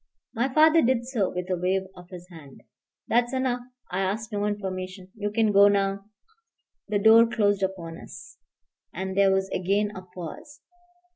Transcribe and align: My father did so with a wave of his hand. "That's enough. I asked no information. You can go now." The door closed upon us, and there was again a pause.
My 0.33 0.51
father 0.51 0.81
did 0.81 1.05
so 1.05 1.29
with 1.29 1.47
a 1.51 1.55
wave 1.55 1.83
of 1.95 2.09
his 2.09 2.27
hand. 2.31 2.63
"That's 3.07 3.33
enough. 3.35 3.61
I 3.91 3.99
asked 3.99 4.31
no 4.31 4.45
information. 4.47 5.11
You 5.13 5.29
can 5.29 5.51
go 5.51 5.67
now." 5.67 6.05
The 6.87 6.97
door 6.97 7.27
closed 7.27 7.61
upon 7.61 7.99
us, 7.99 8.39
and 8.91 9.15
there 9.15 9.31
was 9.31 9.47
again 9.49 9.91
a 9.95 10.01
pause. 10.01 10.61